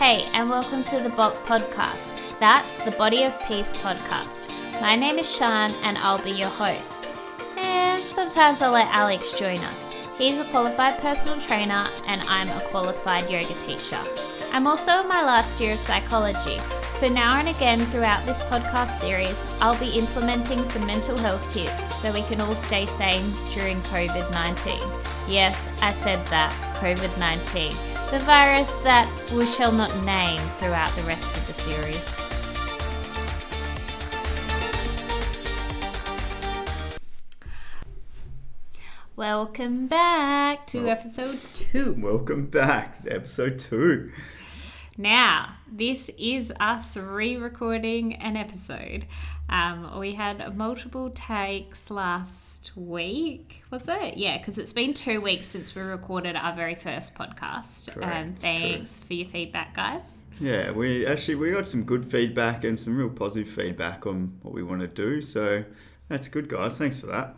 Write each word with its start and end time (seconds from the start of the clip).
Hey, 0.00 0.22
and 0.32 0.48
welcome 0.48 0.82
to 0.84 0.98
the 0.98 1.10
BOP 1.10 1.34
podcast. 1.44 2.18
That's 2.40 2.76
the 2.76 2.90
Body 2.92 3.24
of 3.24 3.38
Peace 3.46 3.74
podcast. 3.74 4.48
My 4.80 4.96
name 4.96 5.18
is 5.18 5.28
Sian, 5.28 5.74
and 5.82 5.98
I'll 5.98 6.16
be 6.16 6.30
your 6.30 6.48
host. 6.48 7.06
And 7.58 8.02
sometimes 8.06 8.62
I'll 8.62 8.72
let 8.72 8.88
Alex 8.94 9.38
join 9.38 9.58
us. 9.58 9.90
He's 10.16 10.38
a 10.38 10.46
qualified 10.46 10.98
personal 11.00 11.38
trainer, 11.38 11.86
and 12.06 12.22
I'm 12.22 12.48
a 12.48 12.64
qualified 12.68 13.30
yoga 13.30 13.52
teacher. 13.58 14.02
I'm 14.52 14.66
also 14.66 15.02
in 15.02 15.06
my 15.06 15.22
last 15.22 15.60
year 15.60 15.74
of 15.74 15.80
psychology, 15.80 16.58
so 16.84 17.06
now 17.06 17.38
and 17.38 17.50
again 17.50 17.80
throughout 17.80 18.24
this 18.24 18.40
podcast 18.44 19.00
series, 19.00 19.44
I'll 19.60 19.78
be 19.78 19.98
implementing 19.98 20.64
some 20.64 20.86
mental 20.86 21.18
health 21.18 21.52
tips 21.52 21.94
so 21.94 22.10
we 22.10 22.22
can 22.22 22.40
all 22.40 22.54
stay 22.54 22.86
sane 22.86 23.34
during 23.52 23.82
COVID 23.82 24.32
19. 24.32 24.80
Yes, 25.28 25.68
I 25.82 25.92
said 25.92 26.26
that 26.28 26.52
COVID 26.76 27.18
19 27.18 27.89
the 28.10 28.18
virus 28.20 28.72
that 28.82 29.08
we 29.32 29.46
shall 29.46 29.70
not 29.70 29.94
name 30.04 30.40
throughout 30.58 30.90
the 30.96 31.02
rest 31.02 31.36
of 31.36 31.46
the 31.46 31.52
series. 31.52 32.16
Welcome 39.14 39.86
back 39.86 40.66
to 40.68 40.88
episode 40.88 41.38
two. 41.54 41.94
Welcome 42.00 42.46
back 42.46 43.00
to 43.00 43.14
episode 43.14 43.60
two. 43.60 44.10
Now, 45.00 45.54
this 45.66 46.10
is 46.18 46.52
us 46.60 46.94
re 46.94 47.38
recording 47.38 48.16
an 48.16 48.36
episode. 48.36 49.06
Um, 49.48 49.98
we 49.98 50.12
had 50.12 50.54
multiple 50.58 51.08
takes 51.08 51.90
last 51.90 52.72
week, 52.76 53.62
was 53.70 53.88
it? 53.88 54.18
Yeah, 54.18 54.36
because 54.36 54.58
it's 54.58 54.74
been 54.74 54.92
two 54.92 55.22
weeks 55.22 55.46
since 55.46 55.74
we 55.74 55.80
recorded 55.80 56.36
our 56.36 56.54
very 56.54 56.74
first 56.74 57.14
podcast. 57.14 57.94
Correct, 57.94 58.12
and 58.12 58.38
thanks 58.38 59.00
for 59.00 59.14
your 59.14 59.26
feedback, 59.26 59.74
guys. 59.74 60.26
Yeah, 60.38 60.70
we 60.70 61.06
actually 61.06 61.36
we 61.36 61.50
got 61.50 61.66
some 61.66 61.84
good 61.84 62.10
feedback 62.10 62.64
and 62.64 62.78
some 62.78 62.94
real 62.98 63.08
positive 63.08 63.48
feedback 63.48 64.04
on 64.04 64.36
what 64.42 64.52
we 64.52 64.62
want 64.62 64.82
to 64.82 64.86
do. 64.86 65.22
So 65.22 65.64
that's 66.08 66.28
good, 66.28 66.46
guys. 66.46 66.76
Thanks 66.76 67.00
for 67.00 67.06
that. 67.06 67.36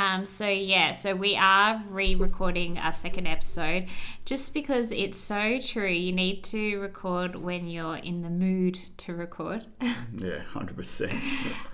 Um, 0.00 0.24
so 0.24 0.48
yeah, 0.48 0.92
so 0.92 1.14
we 1.14 1.36
are 1.36 1.82
re-recording 1.90 2.78
our 2.78 2.94
second 2.94 3.26
episode, 3.26 3.86
just 4.24 4.54
because 4.54 4.92
it's 4.92 5.18
so 5.18 5.60
true. 5.60 5.90
You 5.90 6.10
need 6.10 6.42
to 6.44 6.78
record 6.78 7.36
when 7.36 7.66
you're 7.66 7.96
in 7.96 8.22
the 8.22 8.30
mood 8.30 8.78
to 8.98 9.14
record. 9.14 9.66
Yeah, 10.12 10.40
hundred 10.40 10.76
percent. 10.76 11.12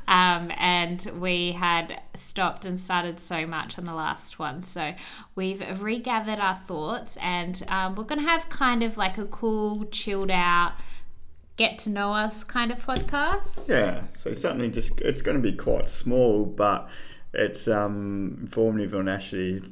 um, 0.08 0.52
and 0.58 1.10
we 1.18 1.52
had 1.52 2.02
stopped 2.14 2.66
and 2.66 2.78
started 2.78 3.18
so 3.18 3.46
much 3.46 3.78
on 3.78 3.84
the 3.84 3.94
last 3.94 4.38
one, 4.38 4.61
so 4.61 4.92
we've 5.34 5.62
regathered 5.80 6.38
our 6.38 6.56
thoughts, 6.56 7.16
and 7.18 7.62
um, 7.68 7.94
we're 7.94 8.05
gonna 8.05 8.22
have 8.22 8.48
kind 8.48 8.83
of 8.83 8.96
like 8.96 9.18
a 9.18 9.24
cool, 9.27 9.86
chilled 9.86 10.30
out. 10.30 10.72
Get 11.56 11.78
to 11.80 11.90
know 11.90 12.12
us 12.12 12.44
kind 12.44 12.70
of 12.70 12.84
podcast. 12.84 13.68
Yeah, 13.68 14.02
so 14.12 14.34
something 14.34 14.70
just 14.72 15.00
it's 15.00 15.22
going 15.22 15.38
to 15.38 15.42
be 15.42 15.56
quite 15.56 15.88
small, 15.88 16.44
but 16.44 16.86
it's 17.32 17.69
um, 17.69 18.38
informative 18.42 18.94
on 18.94 19.08
actually 19.08 19.62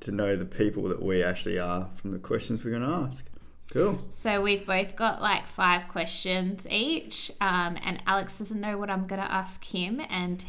to 0.00 0.12
know 0.12 0.36
the 0.36 0.44
people 0.44 0.84
that 0.84 1.02
we 1.02 1.22
actually 1.22 1.58
are 1.58 1.88
from 1.96 2.10
the 2.10 2.18
questions 2.18 2.64
we're 2.64 2.70
going 2.70 2.82
to 2.82 3.06
ask. 3.06 3.26
Cool. 3.72 3.98
So 4.10 4.40
we've 4.42 4.66
both 4.66 4.96
got 4.96 5.22
like 5.22 5.46
five 5.46 5.86
questions 5.88 6.66
each, 6.68 7.30
um, 7.40 7.78
and 7.84 8.02
Alex 8.06 8.38
doesn't 8.38 8.60
know 8.60 8.76
what 8.76 8.90
I'm 8.90 9.06
going 9.06 9.20
to 9.20 9.30
ask 9.30 9.64
him, 9.64 10.00
and 10.10 10.44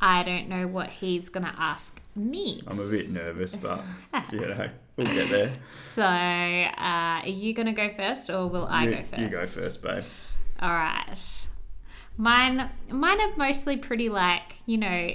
I 0.00 0.22
don't 0.22 0.48
know 0.48 0.66
what 0.66 0.88
he's 0.88 1.28
going 1.28 1.44
to 1.44 1.54
ask 1.58 2.00
me. 2.16 2.62
I'm 2.66 2.78
a 2.78 2.90
bit 2.90 3.10
nervous, 3.10 3.56
but 3.56 3.82
you 4.32 4.40
know 4.40 4.70
we'll 4.96 5.12
get 5.12 5.28
there. 5.28 5.52
So, 5.68 6.02
uh, 6.02 6.70
are 6.78 7.28
you 7.28 7.52
going 7.52 7.66
to 7.66 7.72
go 7.72 7.90
first, 7.90 8.30
or 8.30 8.46
will 8.46 8.66
I 8.66 8.84
you, 8.84 8.90
go 8.92 9.02
first? 9.02 9.22
You 9.22 9.28
go 9.28 9.46
first, 9.46 9.82
babe. 9.82 10.04
All 10.60 10.70
right. 10.70 11.46
Mine, 12.16 12.70
mine 12.90 13.20
are 13.20 13.36
mostly 13.36 13.76
pretty 13.76 14.08
like 14.08 14.56
you 14.64 14.78
know, 14.78 15.10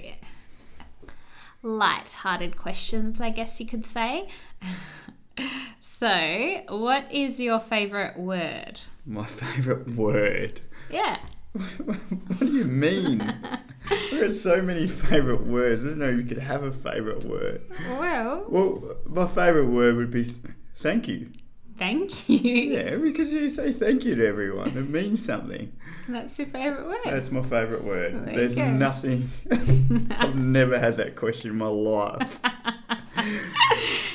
light-hearted 1.65 2.55
questions, 2.57 3.19
I 3.19 3.29
guess 3.31 3.59
you 3.59 3.65
could 3.65 3.85
say. 3.85 4.29
so, 5.79 6.61
what 6.69 7.11
is 7.11 7.39
your 7.39 7.59
favorite 7.59 8.17
word? 8.17 8.79
My 9.05 9.25
favourite 9.25 9.89
word. 9.89 10.61
Yeah. 10.89 11.17
what 11.53 12.39
do 12.39 12.45
you 12.45 12.65
mean? 12.65 13.21
I've 13.89 14.19
got 14.19 14.33
so 14.33 14.61
many 14.61 14.87
favourite 14.87 15.45
words. 15.45 15.83
I 15.83 15.89
didn't 15.89 15.99
know 15.99 16.09
you 16.09 16.23
could 16.23 16.39
have 16.39 16.63
a 16.63 16.71
favourite 16.71 17.23
word. 17.23 17.61
Well, 17.99 18.45
Well, 18.49 18.95
my 19.05 19.25
favourite 19.27 19.69
word 19.69 19.95
would 19.95 20.11
be 20.11 20.33
thank 20.75 21.07
you. 21.07 21.29
Thank 21.77 22.29
you. 22.29 22.37
Yeah, 22.39 22.95
because 22.97 23.31
you 23.33 23.49
say 23.49 23.71
thank 23.73 24.05
you 24.05 24.15
to 24.15 24.25
everyone. 24.27 24.69
It 24.77 24.89
means 24.89 25.23
something. 25.25 25.71
That's 26.07 26.37
your 26.37 26.47
favorite 26.47 26.85
word. 26.85 26.97
That's 27.05 27.31
my 27.31 27.41
favourite 27.41 27.83
word. 27.83 28.25
There 28.25 28.35
There's 28.47 28.57
nothing. 28.57 29.29
I've 30.11 30.35
never 30.35 30.77
had 30.79 30.97
that 30.97 31.15
question 31.15 31.51
in 31.51 31.57
my 31.57 31.67
life. 31.67 32.39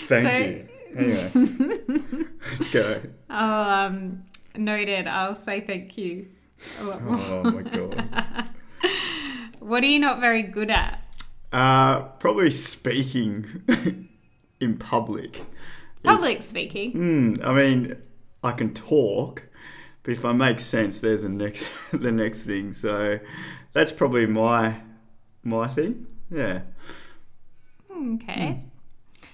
Thank 0.04 0.26
So- 0.26 0.38
you. 0.38 0.66
Anyway, 0.96 1.30
let's 2.58 2.68
go. 2.70 3.00
oh, 3.30 3.62
um, 3.62 4.24
noted. 4.56 5.06
I'll 5.06 5.36
say 5.36 5.60
thank 5.60 5.96
you. 5.96 6.26
Oh 6.80 7.42
my 7.44 7.62
god. 7.62 8.48
What 9.60 9.84
are 9.84 9.86
you 9.86 10.00
not 10.00 10.18
very 10.20 10.42
good 10.42 10.68
at? 10.70 11.00
Uh, 11.52 12.00
probably 12.18 12.50
speaking 12.50 14.08
in 14.60 14.78
public. 14.78 15.42
Public 16.02 16.42
speaking. 16.42 16.92
Hmm. 16.92 17.34
I 17.42 17.52
mean, 17.52 17.96
I 18.42 18.52
can 18.52 18.72
talk, 18.74 19.42
but 20.02 20.12
if 20.12 20.24
I 20.24 20.32
make 20.32 20.60
sense, 20.60 21.00
there's 21.00 21.22
the 21.22 21.28
next 21.28 21.64
the 21.92 22.12
next 22.12 22.42
thing. 22.42 22.74
So 22.74 23.18
that's 23.72 23.92
probably 23.92 24.26
my 24.26 24.80
my 25.42 25.68
thing. 25.68 26.06
Yeah. 26.30 26.62
Okay. 27.90 28.64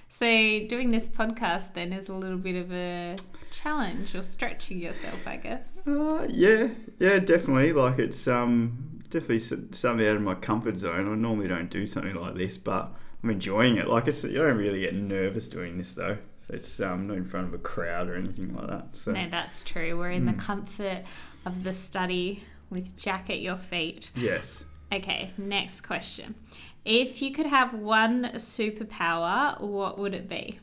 So 0.09 0.27
doing 0.67 0.91
this 0.91 1.09
podcast 1.09 1.75
then 1.75 1.93
is 1.93 2.09
a 2.09 2.15
little 2.15 2.39
bit 2.39 2.57
of 2.57 2.73
a 2.73 3.17
challenge 3.53 4.15
or 4.15 4.23
stretching 4.23 4.79
yourself, 4.79 5.27
I 5.27 5.37
guess. 5.37 5.69
Uh, 5.87 6.27
yeah, 6.31 6.69
yeah, 6.99 7.19
definitely. 7.19 7.73
Like 7.73 7.99
it's 7.99 8.27
um 8.27 9.03
definitely 9.11 9.39
something 9.39 10.07
out 10.07 10.17
of 10.17 10.23
my 10.23 10.35
comfort 10.35 10.79
zone. 10.79 11.13
I 11.13 11.15
normally 11.15 11.49
don't 11.49 11.71
do 11.71 11.87
something 11.87 12.15
like 12.15 12.35
this, 12.35 12.57
but 12.57 12.93
I'm 13.23 13.31
enjoying 13.31 13.77
it. 13.77 13.89
Like 13.89 14.09
it's, 14.09 14.25
you 14.25 14.39
don't 14.39 14.57
really 14.57 14.81
get 14.81 14.95
nervous 14.95 15.49
doing 15.49 15.79
this 15.79 15.95
though. 15.95 16.19
So 16.47 16.55
it's 16.55 16.79
um 16.81 17.09
not 17.09 17.17
in 17.17 17.25
front 17.25 17.49
of 17.49 17.55
a 17.55 17.59
crowd 17.59 18.09
or 18.09 18.15
anything 18.17 18.55
like 18.55 18.69
that. 18.69 18.89
So 18.93 19.13
No, 19.13 19.29
that's 19.29 19.63
true. 19.65 19.99
We're 19.99 20.11
in 20.13 20.27
the 20.27 20.33
comfort 20.33 21.03
of 21.45 21.65
the 21.65 21.73
study 21.73 22.45
with 22.71 22.97
Jack 22.97 23.31
at 23.31 23.41
your 23.41 23.57
feet. 23.57 24.11
yes. 24.15 24.65
Okay, 24.93 25.33
next 25.37 25.81
question. 25.81 26.37
If 26.85 27.21
you 27.21 27.33
could 27.33 27.47
have 27.47 27.75
one 27.75 28.31
superpower, 28.37 29.61
what 29.61 29.99
would 29.99 30.15
it 30.15 30.29
be? 30.29 30.61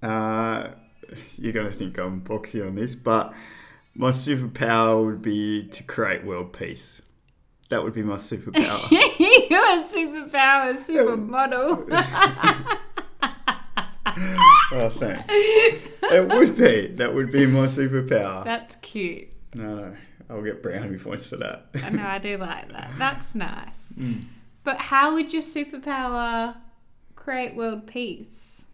Uh, 0.00 0.68
you're 1.36 1.52
going 1.52 1.66
to 1.66 1.72
think 1.72 1.98
I'm 1.98 2.20
boxy 2.20 2.64
on 2.64 2.76
this, 2.76 2.94
but 2.94 3.34
my 3.94 4.10
superpower 4.10 5.04
would 5.04 5.22
be 5.22 5.66
to 5.66 5.82
create 5.82 6.24
world 6.24 6.52
peace. 6.52 7.02
That 7.70 7.82
would 7.82 7.94
be 7.94 8.02
my 8.04 8.14
superpower. 8.16 8.88
You're 9.50 9.64
a 9.64 9.82
superpower, 9.82 10.76
supermodel. 10.76 11.90
oh, 14.72 14.88
thanks. 14.88 15.24
It 15.28 16.28
would 16.28 16.56
be. 16.56 16.88
That 16.88 17.14
would 17.14 17.32
be 17.32 17.46
my 17.46 17.66
superpower. 17.66 18.44
That's 18.44 18.76
cute. 18.76 19.28
No. 19.54 19.94
I'll 20.28 20.42
get 20.42 20.62
brownie 20.62 20.98
points 20.98 21.26
for 21.26 21.36
that. 21.36 21.66
I 21.74 21.90
know, 21.90 22.04
I 22.04 22.18
do 22.18 22.36
like 22.38 22.70
that. 22.72 22.92
That's 22.98 23.34
nice. 23.34 23.92
Mm. 23.98 24.24
But 24.62 24.78
how 24.78 25.14
would 25.14 25.32
your 25.32 25.42
superpower 25.42 26.56
create 27.14 27.54
world 27.54 27.86
peace? 27.86 28.64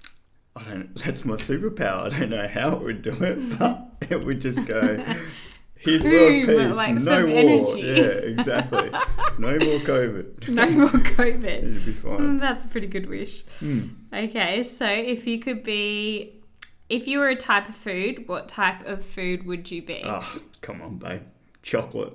I 0.56 0.64
don't. 0.64 0.94
That's 0.96 1.24
my 1.24 1.36
superpower. 1.36 2.12
I 2.12 2.20
don't 2.20 2.30
know 2.30 2.46
how 2.46 2.72
it 2.72 2.82
would 2.82 3.02
do 3.02 3.12
it, 3.22 3.58
but 3.58 3.88
it 4.08 4.24
would 4.24 4.40
just 4.40 4.64
go. 4.66 5.04
Here's 5.80 6.02
Boom, 6.02 6.46
world 6.46 6.68
peace. 6.68 6.76
like 6.76 6.94
no 6.96 7.26
war. 7.26 7.36
energy. 7.38 7.80
Yeah, 7.80 8.30
exactly. 8.32 8.90
no 9.38 9.50
more 9.58 9.78
COVID. 9.80 10.48
No 10.50 10.68
more 10.70 10.88
COVID. 10.88 11.44
It'd 11.44 11.86
be 11.86 11.92
Mm. 11.92 12.38
That's 12.38 12.66
a 12.66 12.68
pretty 12.68 12.86
good 12.86 13.08
wish. 13.08 13.44
Mm. 13.62 13.90
Okay, 14.12 14.62
so 14.62 14.86
if 14.86 15.26
you 15.26 15.38
could 15.38 15.62
be, 15.62 16.42
if 16.90 17.08
you 17.08 17.18
were 17.18 17.28
a 17.30 17.36
type 17.36 17.68
of 17.68 17.74
food, 17.74 18.28
what 18.28 18.46
type 18.46 18.86
of 18.86 19.04
food 19.04 19.46
would 19.46 19.70
you 19.70 19.80
be? 19.80 20.02
Oh, 20.04 20.40
come 20.60 20.82
on, 20.82 20.98
babe. 20.98 21.22
Chocolate. 21.62 22.14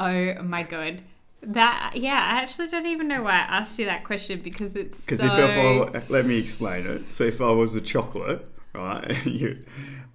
Oh 0.00 0.42
my 0.42 0.62
god. 0.64 1.02
That 1.42 1.92
yeah, 1.94 2.14
I 2.14 2.42
actually 2.42 2.66
don't 2.68 2.86
even 2.86 3.06
know 3.06 3.22
why 3.22 3.32
I 3.32 3.58
asked 3.58 3.78
you 3.78 3.84
that 3.84 4.02
question 4.04 4.40
because 4.42 4.74
it's 4.74 5.00
Because 5.04 5.20
so. 5.20 5.26
if, 5.26 5.92
if 5.92 5.94
I 5.94 6.02
let 6.08 6.26
me 6.26 6.38
explain 6.38 6.86
it. 6.86 7.02
So 7.14 7.24
if 7.24 7.40
I 7.40 7.50
was 7.52 7.74
a 7.76 7.80
chocolate, 7.80 8.48
right, 8.74 9.14
you, 9.26 9.60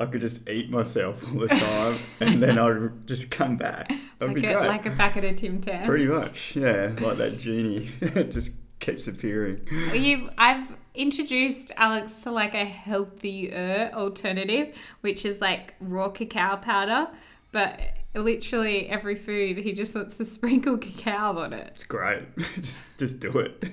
I 0.01 0.07
could 0.07 0.21
just 0.21 0.49
eat 0.49 0.71
myself 0.71 1.23
all 1.31 1.41
the 1.41 1.47
time, 1.47 1.99
and 2.19 2.41
then 2.41 2.57
I'd 2.57 3.05
just 3.05 3.29
come 3.29 3.55
back. 3.55 3.87
That'd 4.17 4.33
like 4.33 4.35
be 4.35 4.47
a, 4.47 4.53
great. 4.53 4.67
like 4.67 4.85
a 4.87 4.91
packet 4.91 5.23
of 5.23 5.35
Tim 5.35 5.61
Tams. 5.61 5.87
Pretty 5.87 6.07
much, 6.07 6.55
yeah. 6.55 6.91
Like 6.99 7.17
that 7.17 7.37
genie, 7.37 7.91
it 8.01 8.23
just 8.31 8.53
keeps 8.79 9.07
appearing. 9.07 9.61
You, 9.93 10.31
I've 10.39 10.67
introduced 10.95 11.71
Alex 11.77 12.23
to 12.23 12.31
like 12.31 12.55
a 12.55 12.65
healthier 12.65 13.91
alternative, 13.93 14.75
which 15.01 15.23
is 15.23 15.39
like 15.39 15.75
raw 15.79 16.09
cacao 16.09 16.55
powder. 16.55 17.07
But 17.51 17.79
literally 18.15 18.89
every 18.89 19.15
food, 19.15 19.57
he 19.57 19.71
just 19.71 19.93
wants 19.93 20.17
to 20.17 20.25
sprinkle 20.25 20.79
cacao 20.79 21.37
on 21.37 21.53
it. 21.53 21.73
It's 21.75 21.83
great. 21.83 22.23
just, 22.55 22.85
just 22.97 23.19
do 23.19 23.37
it. 23.37 23.71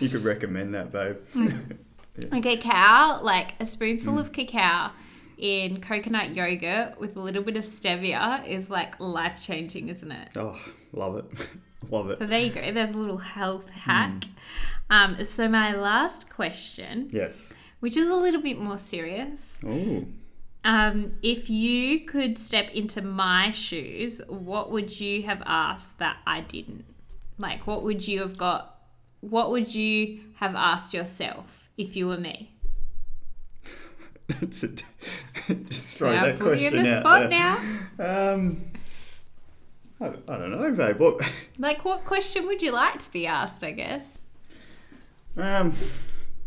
you 0.00 0.08
could 0.08 0.22
recommend 0.22 0.74
that, 0.74 0.92
babe. 0.92 1.16
Mm. 1.34 1.78
A 2.30 2.40
cacao, 2.40 3.24
like 3.24 3.54
a 3.58 3.66
spoonful 3.66 4.20
of 4.20 4.30
cacao 4.30 4.92
in 5.38 5.80
coconut 5.80 6.34
yogurt 6.36 6.98
with 7.00 7.16
a 7.16 7.20
little 7.20 7.42
bit 7.42 7.56
of 7.56 7.64
stevia 7.64 8.46
is 8.46 8.70
like 8.70 8.98
life 9.00 9.40
changing, 9.40 9.88
isn't 9.88 10.12
it? 10.12 10.28
oh, 10.36 10.58
love 10.92 11.16
it. 11.16 11.24
love 11.90 12.10
it. 12.10 12.18
So 12.18 12.26
there 12.26 12.40
you 12.40 12.50
go. 12.50 12.72
There's 12.72 12.92
a 12.92 12.98
little 12.98 13.18
health 13.18 13.68
hack. 13.70 14.24
Um, 14.90 15.24
so 15.24 15.48
my 15.48 15.74
last 15.74 16.30
question, 16.30 17.08
Yes. 17.12 17.52
which 17.80 17.96
is 17.96 18.08
a 18.08 18.14
little 18.14 18.42
bit 18.42 18.58
more 18.60 18.78
serious. 18.78 19.58
Oh, 19.66 20.04
Um, 20.64 21.08
if 21.22 21.50
you 21.50 22.00
could 22.00 22.38
step 22.38 22.70
into 22.70 23.02
my 23.02 23.50
shoes, 23.50 24.20
what 24.28 24.70
would 24.70 25.00
you 25.00 25.22
have 25.24 25.42
asked 25.46 25.98
that 25.98 26.18
I 26.26 26.42
didn't? 26.42 26.84
Like, 27.38 27.66
what 27.66 27.82
would 27.82 28.06
you 28.06 28.20
have 28.20 28.36
got? 28.38 28.78
What 29.20 29.50
would 29.50 29.74
you 29.74 30.20
have 30.36 30.54
asked 30.54 30.92
yourself 30.94 31.68
if 31.76 31.96
you 31.96 32.06
were 32.06 32.18
me? 32.18 32.51
that's 34.40 34.62
it. 34.62 34.82
just 35.70 35.98
throw 35.98 36.12
Now, 36.12 36.24
that 36.26 36.38
put 36.38 36.58
you 36.58 36.68
in 36.68 36.72
question 36.72 36.84
the 36.84 36.96
out 36.96 37.00
spot 37.02 37.30
there. 37.30 37.38
now. 37.98 38.32
Um, 38.34 38.64
I, 40.00 40.04
don't- 40.06 40.30
I 40.30 40.38
don't 40.38 40.50
know, 40.50 40.70
babe. 40.72 40.98
What? 40.98 41.20
Like, 41.58 41.84
what 41.84 42.04
question 42.04 42.46
would 42.46 42.60
you 42.62 42.72
like 42.72 42.98
to 43.00 43.12
be 43.12 43.26
asked? 43.26 43.62
I 43.62 43.70
guess. 43.72 44.18
Um, 45.36 45.72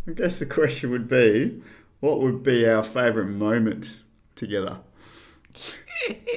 I 0.08 0.12
guess 0.12 0.40
the 0.40 0.46
question 0.46 0.92
would 0.92 1.08
be, 1.08 1.62
what 2.02 2.20
would 2.22 2.44
be 2.44 2.68
our 2.68 2.84
favourite 2.84 3.30
moment 3.30 4.00
together? 4.36 4.78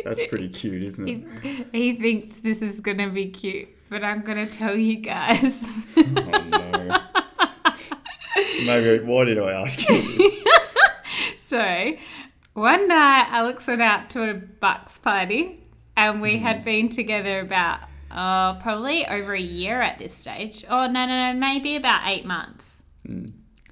That's 0.04 0.24
pretty 0.28 0.48
cute, 0.48 0.82
isn't 0.84 1.08
it? 1.08 1.66
He 1.72 1.96
thinks 1.96 2.36
this 2.36 2.62
is 2.62 2.78
gonna 2.80 3.10
be 3.10 3.30
cute, 3.30 3.68
but 3.90 4.04
I'm 4.04 4.20
gonna 4.22 4.46
tell 4.46 4.76
you 4.76 4.96
guys. 4.98 5.64
Oh 5.96 6.02
no. 6.02 7.00
Maybe 8.64 9.04
why 9.04 9.24
did 9.24 9.38
I 9.38 9.52
ask 9.62 9.88
you? 9.88 10.42
So, 11.48 11.96
one 12.52 12.88
night 12.88 13.26
Alex 13.30 13.66
went 13.66 13.80
out 13.80 14.10
to 14.10 14.28
a 14.28 14.34
Bucks 14.34 14.98
party, 14.98 15.64
and 15.96 16.20
we 16.20 16.36
had 16.36 16.62
been 16.62 16.90
together 16.90 17.40
about 17.40 17.80
uh, 18.10 18.60
probably 18.60 19.06
over 19.06 19.32
a 19.32 19.40
year 19.40 19.80
at 19.80 19.96
this 19.96 20.12
stage. 20.12 20.66
Oh, 20.68 20.86
no, 20.86 21.06
no, 21.06 21.32
no, 21.32 21.38
maybe 21.38 21.74
about 21.76 22.06
eight 22.06 22.26
months. 22.26 22.82
I 23.08 23.12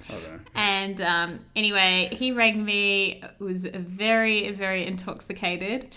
don't. 0.08 0.48
And 0.54 1.02
um, 1.02 1.40
anyway, 1.54 2.08
he 2.12 2.32
rang 2.32 2.64
me, 2.64 3.22
was 3.38 3.66
very, 3.66 4.52
very 4.52 4.86
intoxicated. 4.86 5.94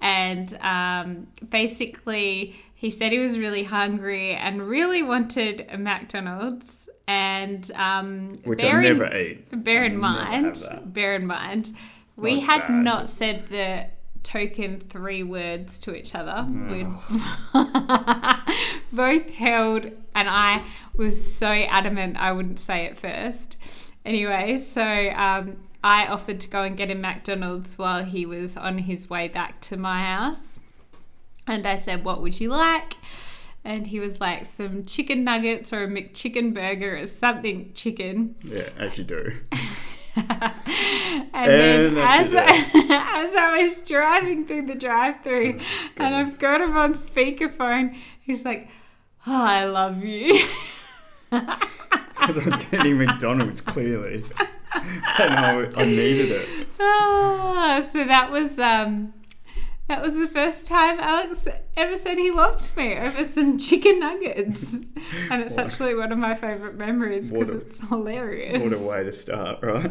And 0.00 0.56
um, 0.62 1.26
basically, 1.50 2.58
he 2.74 2.88
said 2.88 3.12
he 3.12 3.18
was 3.18 3.38
really 3.38 3.64
hungry 3.64 4.32
and 4.36 4.66
really 4.66 5.02
wanted 5.02 5.66
a 5.70 5.76
McDonald's. 5.76 6.88
And 7.10 7.68
um, 7.72 8.38
Which 8.44 8.60
bear 8.60 8.76
I 8.78 8.84
in- 8.86 8.98
never 8.98 9.16
eat. 9.16 9.64
bear 9.64 9.84
in 9.84 10.02
I'll 10.04 10.12
never 10.14 10.24
have 10.46 10.70
mind, 10.72 10.94
bear 10.94 11.14
in 11.16 11.26
mind, 11.26 11.72
we 12.16 12.34
That's 12.36 12.46
had 12.46 12.60
bad. 12.68 12.70
not 12.84 13.10
said 13.10 13.48
the 13.48 13.86
token 14.22 14.78
three 14.78 15.22
words 15.24 15.78
to 15.80 15.94
each 15.94 16.14
other. 16.14 16.46
We'd 16.48 16.86
both 18.92 19.34
held, 19.34 19.86
and 20.14 20.28
I 20.28 20.62
was 20.94 21.34
so 21.34 21.46
adamant 21.48 22.16
I 22.16 22.30
wouldn't 22.32 22.60
say 22.60 22.84
it 22.84 22.96
first. 22.96 23.56
Anyway, 24.04 24.56
so 24.58 24.82
um, 25.10 25.56
I 25.82 26.06
offered 26.06 26.40
to 26.42 26.48
go 26.48 26.62
and 26.62 26.76
get 26.76 26.90
him 26.90 27.00
McDonald's 27.00 27.76
while 27.78 28.04
he 28.04 28.24
was 28.26 28.56
on 28.56 28.78
his 28.78 29.10
way 29.10 29.26
back 29.28 29.60
to 29.62 29.76
my 29.76 30.02
house. 30.04 30.58
And 31.46 31.66
I 31.66 31.74
said, 31.76 32.04
What 32.04 32.22
would 32.22 32.38
you 32.40 32.50
like? 32.50 32.94
And 33.64 33.86
he 33.86 34.00
was 34.00 34.20
like, 34.20 34.46
Some 34.46 34.84
chicken 34.84 35.24
nuggets 35.24 35.72
or 35.72 35.84
a 35.84 35.88
McChicken 35.88 36.54
burger 36.54 36.96
or 36.98 37.06
something 37.06 37.72
chicken. 37.74 38.36
Yeah, 38.44 38.68
as 38.78 38.98
you 38.98 39.04
do. 39.04 39.32
And 41.32 41.50
then 41.50 41.86
And 41.86 41.96
that's 41.96 42.28
as 42.28 42.34
I, 42.34 43.22
as 43.24 43.34
I 43.34 43.62
was 43.62 43.80
driving 43.82 44.44
through 44.44 44.66
the 44.66 44.74
drive-through, 44.74 45.58
Oh, 45.60 45.64
and 46.04 46.14
I've 46.14 46.38
got 46.38 46.60
him 46.60 46.76
on 46.76 46.94
speakerphone, 46.94 47.96
he's 48.20 48.44
like, 48.44 48.68
"Oh, 49.26 49.42
I 49.44 49.64
love 49.64 50.04
you." 50.04 50.44
Because 51.30 52.36
I 52.36 52.44
was 52.44 52.56
getting 52.70 52.98
McDonald's 52.98 53.60
clearly. 53.62 54.24
and 54.74 55.32
I, 55.34 55.70
I 55.74 55.84
needed 55.86 56.30
it. 56.32 56.68
Ah, 56.78 57.86
so 57.90 58.04
that 58.04 58.30
was 58.30 58.58
um, 58.58 59.14
that 59.90 60.00
was 60.02 60.14
the 60.14 60.28
first 60.28 60.66
time 60.68 60.98
Alex 61.00 61.46
ever 61.76 61.98
said 61.98 62.16
he 62.16 62.30
loved 62.30 62.74
me 62.76 62.96
over 62.96 63.24
some 63.24 63.58
chicken 63.58 63.98
nuggets, 64.00 64.72
and 65.30 65.42
it's 65.42 65.56
What- 65.56 65.66
actually 65.66 65.94
one 65.96 66.12
of 66.12 66.18
my 66.18 66.34
favorite 66.34 66.76
memories 66.76 67.32
because 67.32 67.54
it's 67.56 67.88
hilarious. 67.88 68.62
What 68.62 68.72
a 68.80 68.88
way 68.88 69.04
to 69.04 69.12
start, 69.12 69.58
right? 69.62 69.90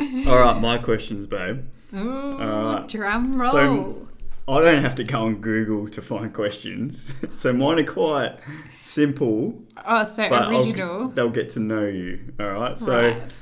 All 0.26 0.38
right, 0.38 0.60
my 0.60 0.76
questions, 0.78 1.26
babe. 1.26 1.64
Ooh, 1.94 2.84
drum 2.86 3.40
roll. 3.40 3.50
So- 3.52 4.08
I 4.46 4.60
don't 4.60 4.82
have 4.82 4.94
to 4.96 5.04
go 5.04 5.20
on 5.20 5.36
Google 5.40 5.88
to 5.88 6.02
find 6.02 6.32
questions. 6.34 7.14
So 7.36 7.52
mine 7.54 7.78
are 7.78 7.84
quite 7.90 8.36
simple, 8.82 9.62
oh, 9.86 10.04
so 10.04 10.28
but 10.28 10.42
I'll- 10.42 10.56
original. 10.58 11.08
they'll 11.08 11.30
get 11.30 11.48
to 11.52 11.60
know 11.60 11.86
you. 11.86 12.32
All 12.38 12.50
right. 12.52 12.76
So 12.76 12.94
Right. 12.94 13.38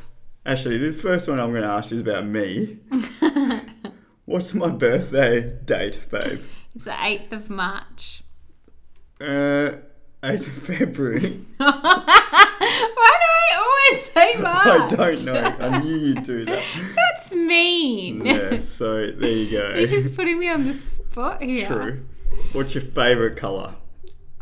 actually, 0.47 0.79
the 0.79 0.93
first 0.93 1.29
one 1.29 1.41
I'm 1.41 1.51
going 1.51 1.63
to 1.63 1.69
ask 1.69 1.91
you 1.91 1.97
is 1.97 2.01
about 2.03 2.25
me. 2.27 2.79
What's 4.33 4.55
my 4.55 4.71
birthday 4.71 5.59
date, 5.63 6.07
babe? 6.11 6.43
It's 6.75 6.87
the 6.87 7.05
eighth 7.05 7.35
of 7.35 7.51
March. 7.51 8.23
Uh, 9.21 9.73
8th 10.23 10.47
of 10.47 10.53
February. 10.55 11.45
Why 11.59 11.69
do 11.69 13.29
I 13.37 13.57
always 13.59 14.05
say 14.11 14.35
March? 14.37 14.67
I 14.67 14.89
don't 14.89 15.25
know. 15.27 15.35
I 15.35 15.79
knew 15.81 15.97
you'd 15.97 16.23
do 16.23 16.47
that. 16.47 16.65
That's 16.97 17.35
mean. 17.35 18.25
Yeah. 18.25 18.63
So 18.63 19.11
there 19.11 19.29
you 19.29 19.51
go. 19.51 19.75
You're 19.75 19.87
just 19.87 20.17
putting 20.17 20.39
me 20.39 20.49
on 20.49 20.65
the 20.65 20.73
spot 20.73 21.43
here. 21.43 21.67
True. 21.67 22.07
What's 22.55 22.75
your 22.75 22.85
favourite 22.85 23.37
colour? 23.37 23.75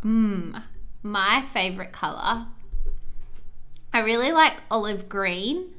Mm, 0.05 0.63
my 1.03 1.41
favorite 1.51 1.91
color. 1.91 2.47
I 3.91 3.99
really 3.99 4.31
like 4.31 4.53
olive 4.71 5.09
green 5.09 5.73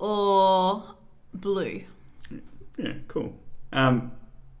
or 0.00 0.82
blue. 1.32 1.84
Yeah, 2.76 2.92
cool. 3.08 3.34
Um, 3.72 4.12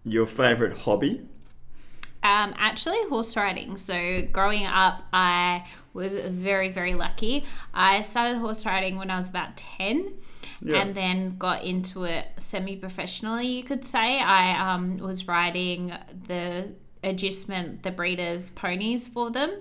your 0.04 0.26
favourite 0.26 0.76
hobby? 0.78 1.26
Um, 2.22 2.54
actually, 2.58 2.98
horse 3.08 3.36
riding. 3.36 3.76
So, 3.76 4.22
growing 4.32 4.66
up, 4.66 5.02
I 5.12 5.64
was 5.92 6.14
very, 6.16 6.70
very 6.70 6.94
lucky. 6.94 7.44
I 7.72 8.02
started 8.02 8.38
horse 8.38 8.66
riding 8.66 8.96
when 8.96 9.10
I 9.10 9.16
was 9.16 9.30
about 9.30 9.56
10 9.56 10.12
Yeah. 10.60 10.80
and 10.80 10.94
then 10.94 11.36
got 11.38 11.62
into 11.62 12.04
it 12.04 12.26
semi 12.38 12.76
professionally, 12.76 13.46
you 13.46 13.62
could 13.62 13.84
say. 13.84 14.18
I 14.18 14.74
um, 14.74 14.96
was 14.98 15.28
riding 15.28 15.92
the 16.26 16.72
adjustment, 17.04 17.82
the 17.82 17.90
breeders' 17.92 18.50
ponies 18.50 19.06
for 19.06 19.30
them. 19.30 19.52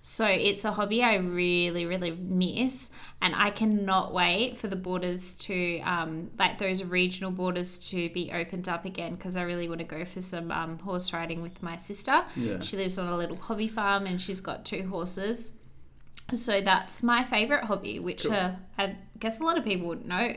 So 0.00 0.26
it's 0.26 0.64
a 0.64 0.72
hobby 0.72 1.02
I 1.02 1.14
really, 1.14 1.86
really 1.86 2.10
miss, 2.12 2.90
and 3.22 3.34
I 3.34 3.50
cannot 3.50 4.12
wait 4.12 4.58
for 4.58 4.68
the 4.68 4.76
borders 4.76 5.34
to, 5.36 5.80
um, 5.80 6.30
like 6.38 6.58
those 6.58 6.82
regional 6.84 7.30
borders, 7.30 7.78
to 7.90 8.10
be 8.10 8.30
opened 8.32 8.68
up 8.68 8.84
again 8.84 9.14
because 9.14 9.36
I 9.36 9.42
really 9.42 9.68
want 9.68 9.80
to 9.80 9.86
go 9.86 10.04
for 10.04 10.20
some 10.20 10.50
um, 10.50 10.78
horse 10.78 11.12
riding 11.12 11.40
with 11.40 11.62
my 11.62 11.78
sister. 11.78 12.22
Yeah. 12.36 12.60
She 12.60 12.76
lives 12.76 12.98
on 12.98 13.08
a 13.08 13.16
little 13.16 13.36
hobby 13.38 13.68
farm 13.68 14.06
and 14.06 14.20
she's 14.20 14.40
got 14.40 14.64
two 14.64 14.86
horses. 14.88 15.52
So 16.32 16.60
that's 16.60 17.02
my 17.02 17.24
favorite 17.24 17.64
hobby, 17.64 17.98
which 17.98 18.24
Cool. 18.24 18.32
uh, 18.34 18.52
I 18.78 18.96
guess 19.18 19.40
a 19.40 19.42
lot 19.42 19.58
of 19.58 19.64
people 19.64 19.88
wouldn't 19.88 20.06
know. 20.08 20.34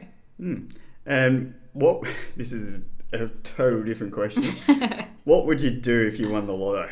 And 1.06 1.54
what? 1.74 2.08
This 2.36 2.54
is 2.54 2.82
a 3.14 3.28
total 3.44 3.84
different 3.84 4.14
question. 4.14 4.44
what 5.24 5.46
would 5.46 5.62
you 5.62 5.72
do 5.72 6.06
if 6.08 6.20
you 6.20 6.30
won 6.30 6.46
the 6.46 6.54
lotto? 6.54 6.90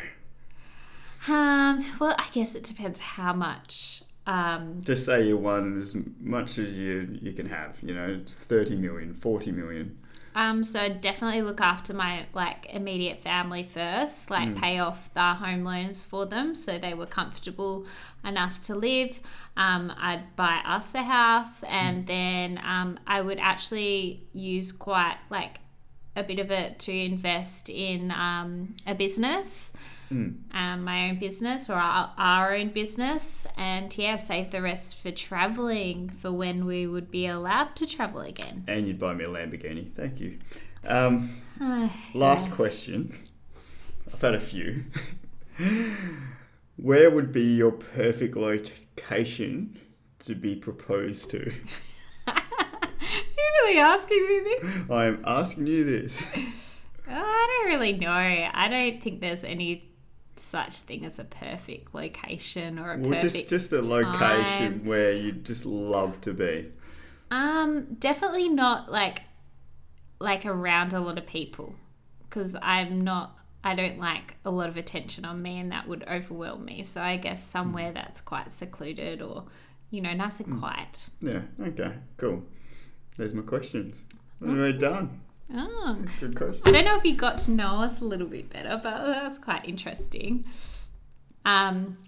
Um, 1.28 1.84
well, 2.00 2.14
I 2.18 2.26
guess 2.32 2.54
it 2.54 2.62
depends 2.64 2.98
how 3.00 3.32
much. 3.32 4.02
Um, 4.26 4.80
Just 4.82 5.04
say 5.04 5.26
you 5.26 5.36
won 5.36 5.80
as 5.80 5.96
much 6.20 6.58
as 6.58 6.76
you 6.78 7.18
you 7.22 7.32
can 7.32 7.46
have. 7.46 7.76
You 7.82 7.94
know, 7.94 8.20
30 8.26 8.76
million, 8.76 9.14
40 9.14 9.52
million. 9.52 9.98
um, 10.34 10.64
so 10.64 10.80
I'd 10.80 11.00
definitely 11.00 11.42
look 11.42 11.60
after 11.60 11.94
my 11.94 12.26
like 12.34 12.66
immediate 12.70 13.22
family 13.22 13.62
first, 13.64 14.30
like 14.30 14.54
pay 14.56 14.78
off 14.80 15.12
the 15.14 15.34
home 15.34 15.64
loans 15.64 16.04
for 16.04 16.26
them 16.26 16.54
so 16.54 16.76
they 16.78 16.92
were 16.94 17.06
comfortable 17.06 17.86
enough 18.24 18.60
to 18.62 18.74
live. 18.74 19.20
Um, 19.56 19.92
I'd 19.96 20.34
buy 20.36 20.60
us 20.66 20.94
a 20.94 21.02
house, 21.02 21.62
and 21.64 22.06
then 22.06 22.60
um, 22.64 22.98
I 23.06 23.20
would 23.20 23.38
actually 23.38 24.24
use 24.32 24.72
quite 24.72 25.16
like 25.30 25.58
a 26.16 26.22
bit 26.24 26.38
of 26.38 26.50
it 26.50 26.78
to 26.80 26.92
invest 26.92 27.68
in 27.68 28.10
um, 28.10 28.74
a 28.86 28.94
business, 28.94 29.72
Mm. 30.12 30.36
um, 30.52 30.84
my 30.84 31.08
own 31.08 31.18
business 31.18 31.68
or 31.68 31.74
our, 31.74 32.12
our 32.16 32.54
own 32.54 32.68
business, 32.68 33.46
and 33.56 33.96
yeah, 33.98 34.16
save 34.16 34.52
the 34.52 34.62
rest 34.62 34.96
for 34.96 35.10
traveling 35.10 36.10
for 36.10 36.30
when 36.30 36.64
we 36.64 36.86
would 36.86 37.10
be 37.10 37.26
allowed 37.26 37.74
to 37.76 37.86
travel 37.86 38.20
again. 38.20 38.64
And 38.68 38.86
you'd 38.86 39.00
buy 39.00 39.14
me 39.14 39.24
a 39.24 39.28
Lamborghini. 39.28 39.92
Thank 39.92 40.20
you. 40.20 40.38
Um, 40.86 41.30
last 42.14 42.52
question. 42.52 43.16
I've 44.12 44.20
had 44.20 44.34
a 44.34 44.40
few. 44.40 44.84
Where 46.76 47.10
would 47.10 47.32
be 47.32 47.56
your 47.56 47.72
perfect 47.72 48.36
location 48.36 49.78
to 50.20 50.34
be 50.34 50.54
proposed 50.54 51.30
to? 51.30 51.38
You're 52.28 53.52
really 53.64 53.78
asking 53.78 54.28
me 54.28 54.40
this? 54.40 54.90
I 54.90 55.04
am 55.06 55.22
asking 55.26 55.66
you 55.66 55.84
this. 55.84 56.22
I 57.08 57.62
don't 57.62 57.72
really 57.72 57.92
know. 57.92 58.10
I 58.10 58.68
don't 58.68 59.02
think 59.02 59.20
there's 59.20 59.44
any 59.44 59.92
such 60.40 60.80
thing 60.80 61.04
as 61.04 61.18
a 61.18 61.24
perfect 61.24 61.94
location 61.94 62.78
or 62.78 62.92
a 62.92 62.98
Well, 62.98 63.10
perfect 63.10 63.48
just 63.48 63.48
just 63.48 63.72
a 63.72 63.80
location 63.82 64.80
time. 64.80 64.84
where 64.84 65.12
you'd 65.12 65.44
just 65.44 65.64
love 65.66 66.20
to 66.22 66.32
be. 66.34 66.72
Um, 67.30 67.96
definitely 67.98 68.48
not 68.48 68.90
like 68.90 69.22
like 70.18 70.46
around 70.46 70.92
a 70.92 71.00
lot 71.00 71.18
of 71.18 71.26
people 71.26 71.74
because 72.28 72.56
I'm 72.62 73.02
not. 73.02 73.38
I 73.64 73.74
don't 73.74 73.98
like 73.98 74.36
a 74.44 74.50
lot 74.50 74.68
of 74.68 74.76
attention 74.76 75.24
on 75.24 75.42
me, 75.42 75.58
and 75.58 75.72
that 75.72 75.88
would 75.88 76.04
overwhelm 76.08 76.64
me. 76.64 76.84
So 76.84 77.02
I 77.02 77.16
guess 77.16 77.42
somewhere 77.42 77.92
that's 77.92 78.20
quite 78.20 78.52
secluded 78.52 79.20
or 79.20 79.44
you 79.90 80.00
know 80.00 80.12
nice 80.14 80.38
and 80.40 80.58
quiet. 80.58 81.08
Yeah. 81.20 81.42
Okay. 81.60 81.92
Cool. 82.16 82.44
There's 83.16 83.34
my 83.34 83.42
questions. 83.42 84.04
We're 84.40 84.72
done. 84.72 85.20
Oh, 85.52 85.98
Good 86.20 86.36
question. 86.36 86.62
I 86.66 86.70
don't 86.72 86.84
know 86.84 86.96
if 86.96 87.04
you 87.04 87.16
got 87.16 87.38
to 87.38 87.52
know 87.52 87.82
us 87.82 88.00
a 88.00 88.04
little 88.04 88.26
bit 88.26 88.50
better, 88.50 88.80
but 88.82 89.06
that's 89.06 89.38
quite 89.38 89.64
interesting. 89.64 90.44
Um, 91.44 91.98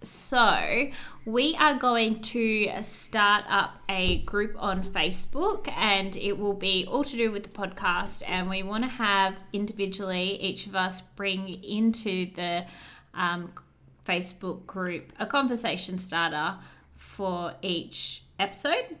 so 0.00 0.86
we 1.24 1.56
are 1.58 1.76
going 1.76 2.20
to 2.20 2.70
start 2.82 3.44
up 3.48 3.76
a 3.88 4.18
group 4.22 4.54
on 4.58 4.84
Facebook, 4.84 5.66
and 5.76 6.14
it 6.16 6.38
will 6.38 6.54
be 6.54 6.86
all 6.88 7.02
to 7.02 7.16
do 7.16 7.32
with 7.32 7.42
the 7.42 7.48
podcast. 7.48 8.22
And 8.26 8.48
we 8.48 8.62
want 8.62 8.84
to 8.84 8.90
have 8.90 9.36
individually 9.52 10.40
each 10.40 10.66
of 10.66 10.76
us 10.76 11.00
bring 11.00 11.48
into 11.64 12.30
the 12.34 12.66
um, 13.14 13.52
Facebook 14.06 14.66
group 14.66 15.12
a 15.18 15.26
conversation 15.26 15.98
starter 15.98 16.58
for 16.96 17.54
each 17.62 18.22
episode. 18.38 18.98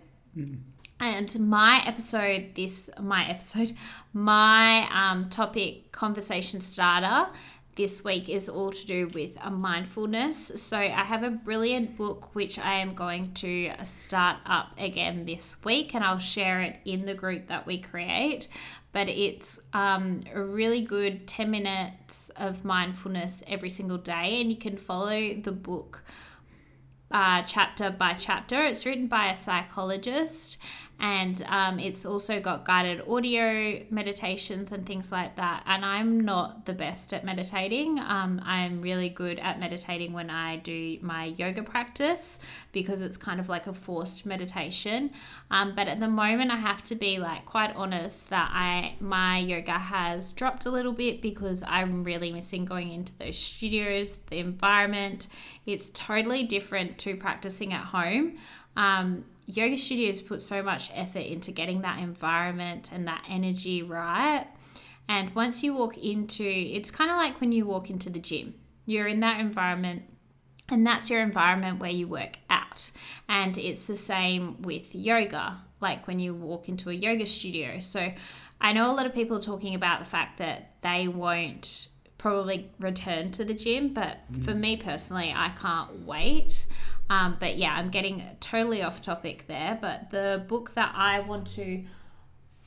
And 1.00 1.38
my 1.40 1.82
episode, 1.86 2.54
this, 2.54 2.88
my 3.00 3.28
episode, 3.28 3.74
my 4.12 4.88
um, 4.92 5.28
topic 5.28 5.92
conversation 5.92 6.60
starter 6.60 7.26
this 7.76 8.04
week 8.04 8.28
is 8.28 8.48
all 8.48 8.70
to 8.70 8.86
do 8.86 9.08
with 9.14 9.36
uh, 9.40 9.50
mindfulness. 9.50 10.52
So 10.56 10.78
I 10.78 10.88
have 10.88 11.24
a 11.24 11.30
brilliant 11.30 11.96
book 11.96 12.34
which 12.34 12.58
I 12.58 12.74
am 12.74 12.94
going 12.94 13.32
to 13.34 13.72
start 13.82 14.36
up 14.46 14.70
again 14.78 15.24
this 15.26 15.56
week, 15.64 15.94
and 15.94 16.04
I'll 16.04 16.18
share 16.18 16.62
it 16.62 16.76
in 16.84 17.04
the 17.04 17.14
group 17.14 17.48
that 17.48 17.66
we 17.66 17.80
create. 17.80 18.48
But 18.92 19.08
it's 19.08 19.60
um, 19.72 20.20
a 20.32 20.40
really 20.40 20.82
good 20.82 21.26
10 21.26 21.50
minutes 21.50 22.30
of 22.36 22.64
mindfulness 22.64 23.42
every 23.48 23.70
single 23.70 23.98
day, 23.98 24.40
and 24.40 24.50
you 24.50 24.56
can 24.56 24.76
follow 24.76 25.34
the 25.34 25.52
book 25.52 26.04
uh, 27.10 27.42
chapter 27.42 27.90
by 27.90 28.14
chapter. 28.14 28.64
It's 28.64 28.86
written 28.86 29.08
by 29.08 29.32
a 29.32 29.36
psychologist 29.36 30.58
and 31.00 31.42
um, 31.48 31.78
it's 31.78 32.06
also 32.06 32.40
got 32.40 32.64
guided 32.64 33.02
audio 33.08 33.82
meditations 33.90 34.70
and 34.70 34.86
things 34.86 35.10
like 35.10 35.36
that. 35.36 35.64
And 35.66 35.84
I'm 35.84 36.20
not 36.20 36.66
the 36.66 36.72
best 36.72 37.12
at 37.12 37.24
meditating. 37.24 37.98
Um, 37.98 38.40
I'm 38.44 38.80
really 38.80 39.08
good 39.08 39.38
at 39.40 39.58
meditating 39.58 40.12
when 40.12 40.30
I 40.30 40.56
do 40.56 40.98
my 41.02 41.26
yoga 41.26 41.62
practice 41.62 42.38
because 42.72 43.02
it's 43.02 43.16
kind 43.16 43.40
of 43.40 43.48
like 43.48 43.66
a 43.66 43.74
forced 43.74 44.24
meditation. 44.24 45.10
Um, 45.50 45.74
but 45.74 45.88
at 45.88 45.98
the 45.98 46.08
moment, 46.08 46.50
I 46.50 46.56
have 46.56 46.84
to 46.84 46.94
be 46.94 47.18
like 47.18 47.44
quite 47.44 47.74
honest 47.74 48.30
that 48.30 48.50
I 48.52 48.94
my 49.00 49.38
yoga 49.38 49.72
has 49.72 50.32
dropped 50.32 50.64
a 50.64 50.70
little 50.70 50.92
bit 50.92 51.20
because 51.20 51.62
I'm 51.66 52.04
really 52.04 52.32
missing 52.32 52.64
going 52.64 52.92
into 52.92 53.12
those 53.18 53.36
studios, 53.36 54.18
the 54.30 54.38
environment. 54.38 55.26
It's 55.66 55.90
totally 55.90 56.44
different 56.44 56.98
to 56.98 57.16
practicing 57.16 57.72
at 57.72 57.84
home. 57.84 58.36
Um, 58.76 59.24
yoga 59.46 59.76
studios 59.76 60.22
put 60.22 60.42
so 60.42 60.62
much 60.62 60.90
effort 60.94 61.20
into 61.20 61.52
getting 61.52 61.82
that 61.82 61.98
environment 61.98 62.90
and 62.92 63.06
that 63.06 63.24
energy 63.28 63.82
right. 63.82 64.46
And 65.08 65.34
once 65.34 65.62
you 65.62 65.74
walk 65.74 65.98
into, 65.98 66.44
it's 66.44 66.90
kind 66.90 67.10
of 67.10 67.16
like 67.16 67.40
when 67.40 67.52
you 67.52 67.66
walk 67.66 67.90
into 67.90 68.10
the 68.10 68.18
gym. 68.18 68.54
You're 68.86 69.06
in 69.06 69.20
that 69.20 69.40
environment 69.40 70.02
and 70.68 70.86
that's 70.86 71.10
your 71.10 71.20
environment 71.20 71.78
where 71.78 71.90
you 71.90 72.08
work 72.08 72.38
out. 72.48 72.90
And 73.28 73.56
it's 73.58 73.86
the 73.86 73.96
same 73.96 74.62
with 74.62 74.94
yoga, 74.94 75.62
like 75.80 76.06
when 76.06 76.18
you 76.18 76.34
walk 76.34 76.68
into 76.68 76.90
a 76.90 76.94
yoga 76.94 77.26
studio. 77.26 77.80
So 77.80 78.12
I 78.60 78.72
know 78.72 78.90
a 78.90 78.94
lot 78.94 79.06
of 79.06 79.14
people 79.14 79.38
talking 79.40 79.74
about 79.74 79.98
the 79.98 80.06
fact 80.06 80.38
that 80.38 80.72
they 80.80 81.06
won't 81.06 81.88
probably 82.24 82.70
return 82.80 83.30
to 83.30 83.44
the 83.44 83.52
gym, 83.52 83.92
but 83.92 84.16
for 84.40 84.54
me 84.54 84.78
personally, 84.78 85.30
I 85.36 85.50
can't 85.60 86.06
wait. 86.06 86.64
Um, 87.10 87.36
but 87.38 87.58
yeah, 87.58 87.74
I'm 87.74 87.90
getting 87.90 88.22
totally 88.40 88.82
off 88.82 89.02
topic 89.02 89.44
there. 89.46 89.76
But 89.78 90.10
the 90.10 90.42
book 90.48 90.72
that 90.72 90.94
I 90.96 91.20
want 91.20 91.46
to 91.48 91.84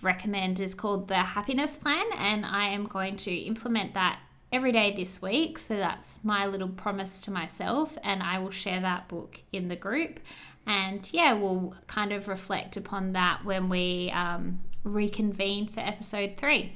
recommend 0.04 0.60
is 0.60 0.76
called 0.76 1.08
The 1.08 1.16
Happiness 1.16 1.76
Plan, 1.76 2.06
and 2.16 2.46
I 2.46 2.68
am 2.68 2.86
going 2.86 3.16
to 3.16 3.34
implement 3.34 3.96
that 3.96 4.20
every 4.52 4.72
day 4.72 4.94
this 4.96 5.24
week. 5.24 5.58
So 5.58 5.76
that's 5.76 6.24
my 6.24 6.46
little 6.46 6.70
promise 6.70 7.20
to 7.22 7.32
myself, 7.32 7.98
and 8.04 8.22
I 8.22 8.38
will 8.38 8.52
share 8.52 8.82
that 8.82 9.08
book 9.08 9.42
in 9.52 9.70
the 9.70 9.76
group. 9.76 10.20
And 10.68 11.12
yeah, 11.12 11.34
we'll 11.34 11.74
kind 11.88 12.14
of 12.14 12.28
reflect 12.28 12.78
upon 12.78 13.14
that 13.14 13.44
when 13.44 13.70
we 13.70 14.12
um, 14.14 14.62
reconvene 14.84 15.68
for 15.68 15.80
episode 15.80 16.38
three. 16.38 16.74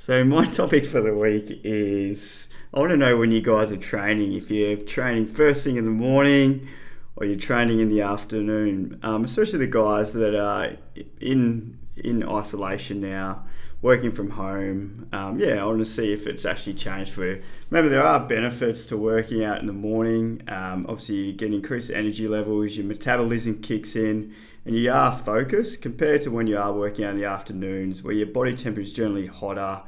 So 0.00 0.24
my 0.24 0.46
topic 0.50 0.86
for 0.86 1.02
the 1.02 1.14
week 1.14 1.60
is 1.62 2.48
I 2.72 2.78
want 2.78 2.88
to 2.88 2.96
know 2.96 3.18
when 3.18 3.32
you 3.32 3.42
guys 3.42 3.70
are 3.70 3.76
training. 3.76 4.32
If 4.32 4.50
you're 4.50 4.78
training 4.78 5.26
first 5.26 5.62
thing 5.62 5.76
in 5.76 5.84
the 5.84 5.90
morning, 5.90 6.66
or 7.16 7.26
you're 7.26 7.38
training 7.38 7.80
in 7.80 7.90
the 7.90 8.00
afternoon, 8.00 8.98
um, 9.02 9.26
especially 9.26 9.58
the 9.58 9.66
guys 9.66 10.14
that 10.14 10.34
are 10.34 10.78
in 11.20 11.78
in 11.96 12.26
isolation 12.26 13.02
now, 13.02 13.44
working 13.82 14.10
from 14.10 14.30
home. 14.30 15.06
Um, 15.12 15.38
yeah, 15.38 15.62
I 15.62 15.66
want 15.66 15.80
to 15.80 15.84
see 15.84 16.14
if 16.14 16.26
it's 16.26 16.46
actually 16.46 16.74
changed 16.74 17.12
for 17.12 17.26
you. 17.26 17.42
Remember, 17.70 17.90
there 17.90 18.02
are 18.02 18.20
benefits 18.20 18.86
to 18.86 18.96
working 18.96 19.44
out 19.44 19.60
in 19.60 19.66
the 19.66 19.74
morning. 19.74 20.40
Um, 20.48 20.86
obviously, 20.88 21.16
you 21.16 21.32
get 21.34 21.52
increased 21.52 21.90
energy 21.90 22.26
levels, 22.26 22.74
your 22.74 22.86
metabolism 22.86 23.60
kicks 23.60 23.96
in, 23.96 24.34
and 24.64 24.76
you 24.76 24.90
are 24.90 25.12
focused 25.12 25.82
compared 25.82 26.22
to 26.22 26.30
when 26.30 26.46
you 26.46 26.58
are 26.58 26.72
working 26.72 27.04
out 27.04 27.12
in 27.12 27.18
the 27.18 27.24
afternoons, 27.26 28.02
where 28.02 28.14
your 28.14 28.26
body 28.26 28.54
temperature 28.54 28.82
is 28.82 28.92
generally 28.92 29.26
hotter 29.26 29.82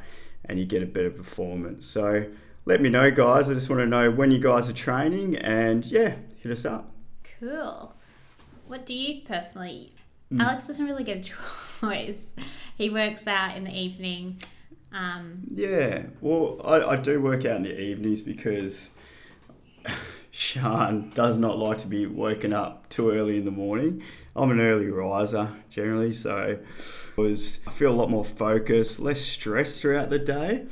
and 0.44 0.58
you 0.58 0.64
get 0.66 0.82
a 0.82 0.86
better 0.86 1.10
performance. 1.10 1.86
So 1.86 2.26
let 2.64 2.80
me 2.80 2.88
know, 2.88 3.10
guys. 3.10 3.50
I 3.50 3.54
just 3.54 3.68
want 3.68 3.80
to 3.80 3.86
know 3.86 4.10
when 4.10 4.30
you 4.30 4.38
guys 4.38 4.68
are 4.68 4.72
training, 4.72 5.36
and 5.36 5.84
yeah, 5.84 6.14
hit 6.38 6.52
us 6.52 6.64
up. 6.64 6.92
Cool. 7.40 7.94
What 8.66 8.86
do 8.86 8.94
you 8.94 9.22
personally? 9.22 9.92
eat? 10.32 10.40
Alex 10.40 10.66
doesn't 10.66 10.86
really 10.86 11.04
get 11.04 11.18
a 11.18 11.22
choice. 11.80 12.28
He 12.76 12.88
works 12.88 13.26
out 13.26 13.56
in 13.56 13.64
the 13.64 13.76
evening. 13.76 14.40
Um, 14.92 15.42
Yeah, 15.48 16.04
well, 16.20 16.60
I, 16.64 16.92
I 16.92 16.96
do 16.96 17.20
work 17.20 17.44
out 17.44 17.56
in 17.56 17.62
the 17.64 17.80
evenings 17.80 18.20
because 18.20 18.90
Sian 20.30 21.10
does 21.10 21.38
not 21.38 21.58
like 21.58 21.78
to 21.78 21.86
be 21.86 22.06
woken 22.06 22.52
up 22.52 22.88
too 22.88 23.10
early 23.10 23.38
in 23.38 23.44
the 23.44 23.50
morning. 23.50 24.02
I'm 24.34 24.50
an 24.50 24.60
early 24.60 24.88
riser 24.88 25.50
generally, 25.68 26.12
so 26.12 26.58
was 27.16 27.60
I 27.66 27.70
feel 27.70 27.92
a 27.92 27.94
lot 27.94 28.10
more 28.10 28.24
focused, 28.24 28.98
less 28.98 29.20
stressed 29.20 29.80
throughout 29.80 30.10
the 30.10 30.18
day, 30.18 30.66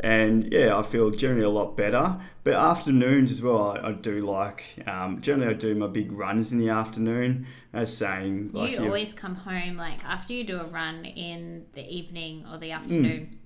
and 0.00 0.50
yeah, 0.52 0.76
I 0.76 0.82
feel 0.82 1.10
generally 1.10 1.44
a 1.44 1.50
lot 1.50 1.76
better. 1.76 2.20
But 2.44 2.54
afternoons 2.54 3.30
as 3.30 3.42
well, 3.42 3.70
I, 3.70 3.88
I 3.88 3.92
do 3.92 4.20
like. 4.20 4.64
Um, 4.86 5.20
generally, 5.20 5.54
I 5.54 5.56
do 5.56 5.74
my 5.74 5.86
big 5.86 6.10
runs 6.10 6.52
in 6.52 6.58
the 6.58 6.70
afternoon. 6.70 7.46
As 7.74 7.96
saying, 7.96 8.50
like 8.52 8.72
you 8.72 8.80
always 8.80 9.14
come 9.14 9.34
home 9.34 9.76
like 9.78 10.04
after 10.04 10.34
you 10.34 10.44
do 10.44 10.60
a 10.60 10.64
run 10.64 11.04
in 11.06 11.66
the 11.72 11.86
evening 11.88 12.44
or 12.50 12.58
the 12.58 12.72
afternoon. 12.72 13.38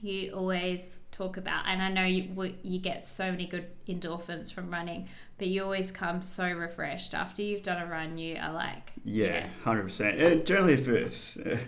You 0.00 0.32
always 0.32 0.88
talk 1.10 1.36
about, 1.36 1.64
and 1.66 1.82
I 1.82 1.90
know 1.90 2.04
you 2.04 2.54
you 2.62 2.78
get 2.78 3.04
so 3.04 3.30
many 3.30 3.46
good 3.46 3.66
endorphins 3.88 4.52
from 4.52 4.70
running, 4.70 5.08
but 5.38 5.46
you 5.46 5.62
always 5.62 5.90
come 5.90 6.20
so 6.20 6.50
refreshed 6.50 7.14
after 7.14 7.42
you've 7.42 7.62
done 7.62 7.80
a 7.80 7.86
run. 7.86 8.18
You 8.18 8.36
are 8.36 8.52
like, 8.52 8.92
Yeah, 9.04 9.46
hundred 9.64 9.84
percent. 9.84 10.20
And 10.20 10.44
generally, 10.44 10.74
if 10.74 10.88
it's, 10.88 11.36
uh, 11.38 11.58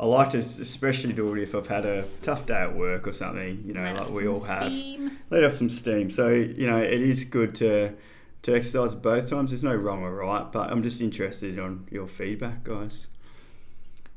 I 0.00 0.06
like 0.06 0.30
to 0.30 0.38
especially 0.38 1.12
do 1.12 1.34
it 1.34 1.42
if 1.42 1.54
I've 1.54 1.66
had 1.66 1.84
a 1.84 2.04
tough 2.22 2.46
day 2.46 2.54
at 2.54 2.74
work 2.74 3.06
or 3.06 3.12
something. 3.12 3.62
You 3.66 3.74
know, 3.74 3.82
let 3.82 3.96
like 3.96 4.10
we 4.10 4.26
all 4.26 4.40
have. 4.40 4.62
steam. 4.62 5.18
Let 5.30 5.44
off 5.44 5.52
some 5.54 5.68
steam. 5.68 6.10
So 6.10 6.30
you 6.30 6.66
know, 6.66 6.78
it 6.78 7.00
is 7.00 7.24
good 7.24 7.54
to 7.56 7.94
to 8.42 8.54
exercise 8.54 8.94
both 8.94 9.28
times. 9.28 9.50
There's 9.50 9.64
no 9.64 9.74
wrong 9.74 10.02
or 10.02 10.14
right, 10.14 10.50
but 10.50 10.70
I'm 10.70 10.82
just 10.82 11.00
interested 11.00 11.58
on 11.58 11.86
your 11.90 12.06
feedback, 12.06 12.64
guys. 12.64 13.08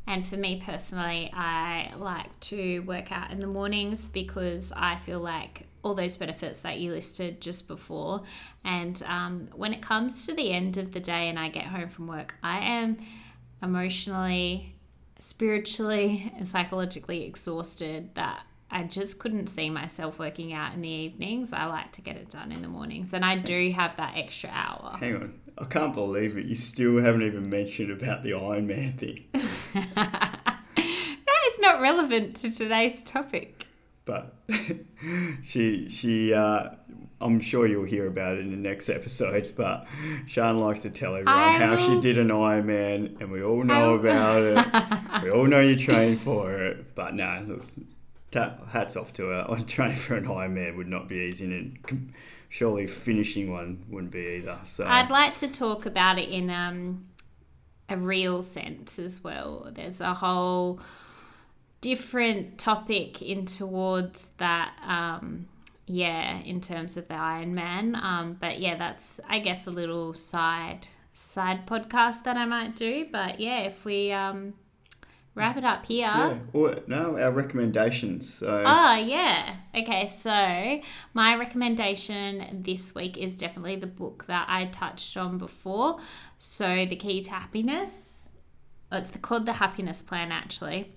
And 0.08 0.26
for 0.26 0.38
me 0.38 0.62
personally, 0.66 1.32
I 1.34 1.94
like 1.98 2.40
to 2.42 2.80
work 2.82 3.12
out 3.12 3.32
in 3.32 3.40
the 3.40 3.48
mornings 3.48 4.10
because 4.10 4.72
I 4.76 4.98
feel 4.98 5.20
like 5.20 5.68
all 5.84 5.96
those 5.96 6.18
benefits 6.18 6.62
that 6.62 6.80
you 6.80 6.92
listed 6.92 7.42
just 7.42 7.68
before. 7.68 8.24
And 8.64 9.02
um, 9.04 9.50
when 9.56 9.74
it 9.74 9.82
comes 9.82 10.26
to 10.28 10.34
the 10.34 10.52
end 10.52 10.78
of 10.78 10.92
the 10.92 11.00
day 11.00 11.30
and 11.30 11.40
I 11.40 11.50
get 11.50 11.66
home 11.66 11.90
from 11.90 12.08
work, 12.08 12.36
I 12.44 12.60
am 12.60 12.98
emotionally, 13.62 14.76
spiritually, 15.20 16.32
and 16.38 16.48
psychologically 16.48 17.24
exhausted 17.24 18.14
that 18.16 18.44
I 18.74 18.84
just 18.84 19.20
couldn't 19.20 19.48
see 19.48 19.70
myself 19.70 20.18
working 20.18 20.54
out 20.54 20.74
in 20.74 20.82
the 20.82 20.90
evenings. 20.90 21.52
I 21.52 21.66
like 21.66 21.92
to 21.94 22.02
get 22.02 22.16
it 22.16 22.30
done 22.30 22.52
in 22.52 22.62
the 22.62 22.70
mornings, 22.70 23.14
and 23.14 23.26
I 23.26 23.36
do 23.36 23.72
have 23.72 23.98
that 23.98 24.14
extra 24.16 24.50
hour. 24.50 24.98
Hang 24.98 25.16
on, 25.16 25.40
I 25.58 25.66
can't 25.66 25.94
believe 25.94 26.38
it. 26.38 26.46
You 26.46 26.56
still 26.56 26.98
haven't 27.00 27.24
even 27.24 27.50
mentioned 27.50 27.92
about 27.92 28.24
the 28.24 28.32
Ironman 28.32 28.98
thing. 28.98 29.26
that 29.96 31.50
is 31.50 31.60
not 31.60 31.82
relevant 31.82 32.38
to 32.38 32.52
today's 32.52 33.02
topic. 33.02 33.68
But 34.12 34.34
she, 35.42 35.88
she, 35.88 36.34
uh, 36.34 36.70
I'm 37.22 37.40
sure 37.40 37.66
you'll 37.66 37.86
hear 37.86 38.08
about 38.08 38.36
it 38.36 38.42
in 38.42 38.52
the 38.52 38.58
next 38.58 38.90
episodes. 38.90 39.52
But 39.52 39.88
Sian 40.28 40.60
likes 40.60 40.82
to 40.82 40.90
tell 40.90 41.12
everyone 41.16 41.34
I 41.34 41.58
how 41.58 41.78
she 41.78 42.02
did 42.02 42.18
an 42.18 42.28
Ironman, 42.28 43.22
and 43.22 43.32
we 43.32 43.42
all 43.42 43.64
know 43.64 43.94
will- 43.94 44.00
about 44.02 44.42
it. 44.42 45.24
we 45.24 45.32
all 45.32 45.46
know 45.46 45.62
you 45.62 45.78
trained 45.78 46.20
for 46.20 46.52
it. 46.54 46.94
But 46.94 47.16
no, 47.16 47.46
look, 47.48 47.64
ta- 48.32 48.56
hats 48.70 48.98
off 48.98 49.14
to 49.14 49.28
her. 49.28 49.46
On 49.50 49.66
Training 49.66 49.96
for 49.98 50.16
an 50.18 50.26
Ironman 50.26 50.76
would 50.76 50.90
not 50.90 51.08
be 51.08 51.16
easy, 51.16 51.46
and 51.46 52.14
surely 52.50 52.88
finishing 52.88 53.50
one 53.50 53.86
wouldn't 53.90 54.12
be 54.12 54.42
either. 54.42 54.60
So 54.66 54.86
I'd 54.86 55.10
like 55.10 55.38
to 55.38 55.48
talk 55.48 55.86
about 55.86 56.20
it 56.20 56.28
in 56.28 56.50
um, 56.50 57.06
a 57.88 57.96
real 57.96 58.44
sense 58.44 59.00
as 59.00 59.24
well. 59.24 59.72
There's 59.74 60.02
a 60.02 60.16
whole 60.16 60.82
different 61.82 62.58
topic 62.58 63.22
in 63.22 63.46
towards 63.46 64.30
that. 64.38 64.74
Um, 64.86 65.48
yeah, 65.88 66.38
in 66.40 66.62
terms 66.62 66.96
of 66.96 67.08
the 67.10 67.16
Ironman. 67.16 67.96
Um, 67.96 68.38
but 68.40 68.60
yeah, 68.60 68.78
that's 68.78 69.20
I 69.28 69.40
guess 69.40 69.68
a 69.68 69.72
little 69.72 70.14
side 70.14 70.88
side 71.14 71.68
podcast 71.68 72.24
that 72.24 72.38
I 72.38 72.46
might 72.46 72.76
do. 72.76 73.08
But 73.12 73.40
yeah, 73.40 73.62
if 73.62 73.84
we 73.84 74.12
um, 74.12 74.54
wrap 75.36 75.58
it 75.58 75.64
up 75.64 75.86
here. 75.86 76.08
yeah. 76.08 76.40
Well, 76.54 76.80
no, 76.88 77.18
our 77.18 77.32
recommendations. 77.32 78.34
So 78.34 78.64
Oh, 78.66 78.96
yeah. 78.96 79.56
Okay, 79.76 80.08
so 80.08 80.82
my 81.14 81.36
recommendation 81.36 82.62
this 82.62 82.94
week 82.94 83.18
is 83.18 83.38
definitely 83.38 83.78
the 83.78 83.88
book 83.88 84.26
that 84.28 84.46
I 84.50 84.66
touched 84.66 85.16
on 85.18 85.38
before. 85.38 86.00
So, 86.40 86.86
The 86.86 86.96
Key 86.96 87.22
to 87.24 87.32
Happiness. 87.32 88.28
Oh, 88.92 88.98
it's 88.98 89.10
the, 89.10 89.20
called 89.20 89.46
The 89.46 89.54
Happiness 89.54 90.02
Plan, 90.02 90.32
actually. 90.32 90.94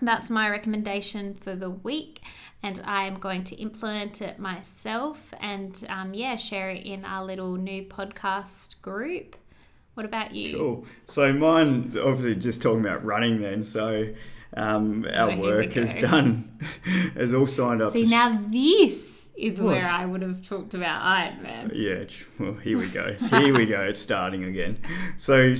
That's 0.00 0.30
my 0.30 0.48
recommendation 0.48 1.34
for 1.34 1.56
the 1.56 1.70
week, 1.70 2.20
and 2.62 2.80
I'm 2.84 3.18
going 3.18 3.42
to 3.44 3.56
implement 3.56 4.22
it 4.22 4.38
myself 4.38 5.34
and, 5.40 5.84
um, 5.88 6.14
yeah, 6.14 6.36
share 6.36 6.70
it 6.70 6.86
in 6.86 7.04
our 7.04 7.24
little 7.24 7.56
new 7.56 7.82
podcast 7.82 8.80
group. 8.80 9.36
What 9.94 10.04
about 10.06 10.32
you? 10.32 10.56
Cool. 10.56 10.86
So 11.06 11.32
mine, 11.32 11.92
obviously, 12.00 12.36
just 12.36 12.62
talking 12.62 12.80
about 12.80 13.04
running. 13.04 13.40
Then, 13.42 13.64
so 13.64 14.14
um, 14.54 15.04
our 15.12 15.32
Oh, 15.32 15.38
work 15.38 15.76
is 15.76 15.94
done, 15.96 16.60
is 17.16 17.34
all 17.34 17.48
signed 17.48 17.82
up. 17.82 17.92
See, 17.92 18.04
to 18.04 18.10
now 18.10 18.40
this 18.48 19.26
is 19.36 19.60
where 19.60 19.84
I 19.84 20.04
would 20.06 20.22
have 20.22 20.42
talked 20.42 20.74
about 20.74 21.02
Ironman. 21.02 21.70
Yeah. 21.74 22.04
Well, 22.38 22.54
here 22.54 22.78
we 22.78 22.86
go. 22.88 23.14
Here 23.14 23.52
we 23.52 23.66
go. 23.66 23.80
It's 23.82 23.98
starting 24.00 24.44
again. 24.44 24.78
So, 25.16 25.56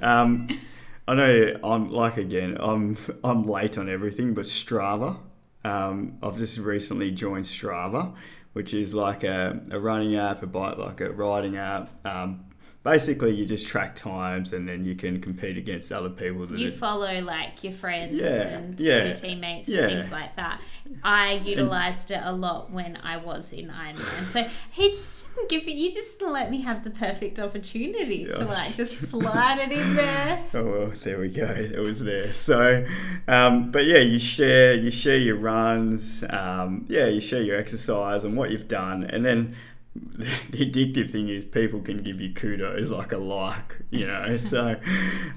um, 0.00 0.48
I 1.12 1.14
know 1.14 1.60
I'm 1.62 1.90
like 1.90 2.16
again. 2.16 2.56
I'm 2.58 2.96
I'm 3.22 3.42
late 3.42 3.76
on 3.76 3.90
everything, 3.90 4.32
but 4.32 4.46
Strava. 4.46 5.18
Um, 5.62 6.16
I've 6.22 6.38
just 6.38 6.56
recently 6.56 7.10
joined 7.10 7.44
Strava, 7.44 8.14
which 8.54 8.72
is 8.72 8.94
like 8.94 9.22
a, 9.22 9.62
a 9.70 9.78
running 9.78 10.16
app, 10.16 10.42
a 10.42 10.46
bike, 10.46 10.78
like 10.78 11.02
a 11.02 11.10
riding 11.10 11.58
app. 11.58 11.90
Um, 12.06 12.46
basically, 12.84 13.32
you 13.32 13.46
just 13.46 13.66
track 13.66 13.94
times, 13.94 14.52
and 14.52 14.68
then 14.68 14.84
you 14.84 14.94
can 14.94 15.20
compete 15.20 15.56
against 15.56 15.92
other 15.92 16.10
people 16.10 16.50
You 16.56 16.68
are 16.68 16.70
follow 16.70 17.20
like 17.20 17.62
your 17.62 17.72
friends 17.72 18.14
Yeah, 18.14 18.28
and 18.28 18.80
yeah, 18.80 19.04
your 19.04 19.14
teammates 19.14 19.68
yeah. 19.68 19.82
and 19.82 19.92
things 19.92 20.10
like 20.12 20.36
that. 20.36 20.60
I 21.04 21.34
utilized 21.44 22.10
it 22.10 22.20
a 22.22 22.32
lot 22.32 22.70
when 22.70 22.98
I 23.02 23.16
was 23.16 23.52
in 23.52 23.68
Ironman. 23.68 24.24
So 24.26 24.46
he 24.72 24.90
just 24.90 25.34
didn't 25.34 25.48
give 25.48 25.62
it. 25.62 25.72
You 25.72 25.90
just 25.92 26.18
didn't 26.18 26.32
let 26.32 26.50
me 26.50 26.60
have 26.62 26.84
the 26.84 26.90
perfect 26.90 27.38
opportunity 27.38 28.24
to 28.24 28.44
like 28.44 28.74
just 28.74 28.98
slide 29.08 29.58
it 29.58 29.72
in 29.72 29.94
there. 29.94 30.40
Oh 30.54 30.64
well, 30.64 30.92
there 31.02 31.18
we 31.18 31.28
go. 31.28 31.44
It 31.46 31.78
was 31.78 32.00
there. 32.00 32.34
So, 32.34 32.84
um, 33.26 33.70
but 33.70 33.84
yeah, 33.86 33.98
you 33.98 34.18
share 34.18 34.74
you 34.74 34.90
share 34.90 35.16
your 35.16 35.36
runs. 35.36 36.24
Um, 36.28 36.84
yeah, 36.88 37.06
you 37.06 37.20
share 37.20 37.42
your 37.42 37.56
exercise 37.56 38.24
and 38.24 38.36
what 38.36 38.50
you've 38.50 38.68
done, 38.68 39.04
and 39.04 39.24
then 39.24 39.54
the 39.94 40.24
addictive 40.70 41.10
thing 41.10 41.28
is 41.28 41.44
people 41.44 41.80
can 41.80 42.02
give 42.02 42.18
you 42.20 42.32
kudos 42.32 42.88
like 42.88 43.12
a 43.12 43.18
like, 43.18 43.76
you 43.90 44.06
know. 44.06 44.36
So, 44.38 44.76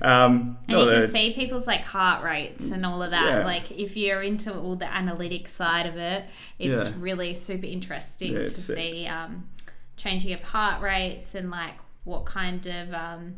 um, 0.01 0.57
And 0.67 0.79
you 0.79 0.85
can 0.85 1.09
see 1.09 1.33
people's 1.33 1.67
like 1.67 1.83
heart 1.83 2.23
rates 2.23 2.71
and 2.71 2.85
all 2.85 3.03
of 3.03 3.11
that. 3.11 3.39
Yeah. 3.39 3.45
Like 3.45 3.71
if 3.71 3.97
you're 3.97 4.21
into 4.23 4.53
all 4.57 4.75
the 4.77 4.91
analytic 4.91 5.49
side 5.49 5.85
of 5.85 5.97
it, 5.97 6.25
it's 6.57 6.87
Yeah. 6.87 6.93
really 6.97 7.33
super 7.33 7.65
interesting 7.65 8.33
Yeah, 8.33 8.43
to 8.43 8.49
see 8.49 9.05
um, 9.07 9.45
changing 9.97 10.31
of 10.33 10.41
heart 10.41 10.81
rates 10.81 11.35
and 11.35 11.51
like 11.51 11.75
what 12.05 12.25
kind 12.25 12.65
of 12.65 12.93
um, 12.93 13.35